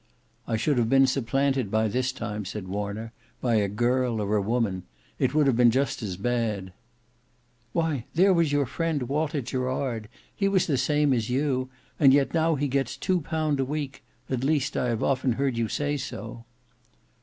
"I 0.47 0.57
should 0.57 0.79
have 0.79 0.89
been 0.89 1.05
supplanted 1.05 1.69
by 1.69 1.87
this 1.87 2.11
time," 2.11 2.43
said 2.43 2.67
Warner, 2.67 3.13
"by 3.39 3.53
a 3.57 3.67
girl 3.67 4.19
or 4.19 4.35
a 4.35 4.41
woman! 4.41 4.81
It 5.19 5.35
would 5.35 5.45
have 5.45 5.55
been 5.55 5.69
just 5.69 6.01
as 6.01 6.17
bad!" 6.17 6.73
"Why 7.71 8.05
there 8.15 8.33
was 8.33 8.51
your 8.51 8.65
friend 8.65 9.03
Walter 9.03 9.41
Gerard; 9.41 10.09
he 10.35 10.47
was 10.47 10.65
the 10.65 10.75
same 10.75 11.13
as 11.13 11.29
you, 11.29 11.69
and 11.99 12.15
yet 12.15 12.33
now 12.33 12.55
he 12.55 12.67
gets 12.67 12.97
two 12.97 13.21
pound 13.21 13.59
a 13.59 13.63
week; 13.63 14.01
at 14.27 14.43
least 14.43 14.75
I 14.75 14.87
have 14.89 15.03
often 15.03 15.33
heard 15.33 15.55
you 15.55 15.67
say 15.67 15.97
so." 15.97 16.45